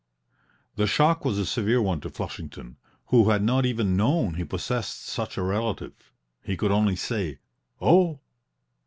The 0.77 0.87
shock 0.87 1.23
was 1.23 1.37
a 1.37 1.45
severe 1.45 1.79
one 1.79 2.01
to 2.01 2.09
Flushington, 2.09 2.77
who 3.09 3.29
had 3.29 3.43
not 3.43 3.67
even 3.67 3.95
known 3.95 4.33
he 4.33 4.43
possessed 4.43 5.05
such 5.05 5.37
a 5.37 5.43
relative; 5.43 6.11
he 6.43 6.57
could 6.57 6.71
only 6.71 6.95
say, 6.95 7.37
"Oh?" 7.79 8.19